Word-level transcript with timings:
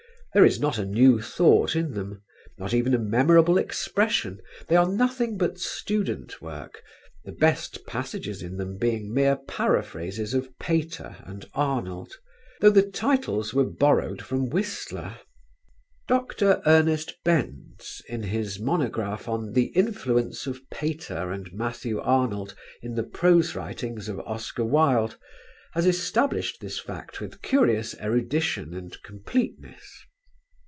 There 0.33 0.45
is 0.45 0.61
not 0.61 0.77
a 0.77 0.85
new 0.85 1.19
thought 1.19 1.75
in 1.75 1.91
them; 1.91 2.21
not 2.57 2.73
even 2.73 2.93
a 2.93 2.97
memorable 2.97 3.57
expression; 3.57 4.39
they 4.69 4.77
are 4.77 4.87
nothing 4.89 5.37
but 5.37 5.59
student 5.59 6.41
work, 6.41 6.81
the 7.25 7.33
best 7.33 7.85
passages 7.85 8.41
in 8.41 8.55
them 8.55 8.77
being 8.77 9.13
mere 9.13 9.35
paraphrases 9.35 10.33
of 10.33 10.57
Pater 10.57 11.17
and 11.25 11.45
Arnold, 11.53 12.13
though 12.61 12.69
the 12.69 12.89
titles 12.89 13.53
were 13.53 13.65
borrowed 13.65 14.21
from 14.21 14.47
Whistler. 14.49 15.19
Dr. 16.07 16.61
Ernest 16.65 17.13
Bendz 17.25 18.01
in 18.07 18.23
his 18.23 18.57
monograph 18.57 19.27
on 19.27 19.51
The 19.51 19.65
Influence 19.75 20.47
of 20.47 20.61
Pater 20.69 21.29
and 21.33 21.51
Matthew 21.51 21.99
Arnold 21.99 22.55
in 22.81 22.95
the 22.95 23.03
Prose 23.03 23.53
Writings 23.53 24.07
of 24.07 24.21
Oscar 24.21 24.63
Wilde 24.63 25.17
has 25.73 25.85
established 25.85 26.61
this 26.61 26.79
fact 26.79 27.19
with 27.19 27.41
curious 27.41 27.93
erudition 27.99 28.73
and 28.73 28.95
completeness. 29.03 30.05